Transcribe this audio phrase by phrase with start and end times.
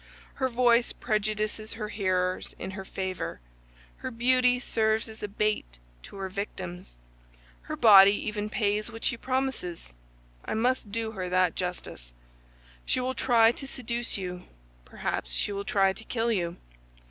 [0.33, 3.39] Her voice prejudices her hearers in her favor;
[3.97, 6.95] her beauty serves as a bait to her victims;
[7.61, 12.13] her body even pays what she promises—I must do her that justice.
[12.83, 14.45] She will try to seduce you,
[14.85, 16.57] perhaps she will try to kill you.